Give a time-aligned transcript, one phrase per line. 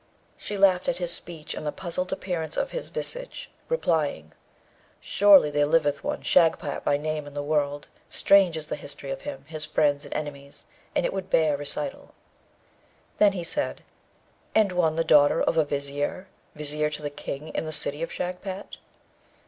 [0.35, 4.33] She laughed at his speech and the puzzled appearance of his visage, replying,
[4.99, 9.21] 'Surely there liveth one, Shagpat by name in the world; strange is the history of
[9.21, 12.15] him, his friends, and enemies; and it would bear recital.'
[13.19, 13.83] Then he said,
[14.55, 18.11] 'And one, the daughter of a Vizier, Vizier to the King in the City of
[18.11, 18.77] Shagpat?'